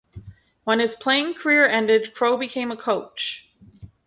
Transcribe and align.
When 0.63 0.79
his 0.79 0.95
playing 0.95 1.35
career 1.35 1.67
ended, 1.67 2.15
Crow 2.15 2.35
became 2.35 2.71
a 2.71 2.75
coach. 2.75 3.51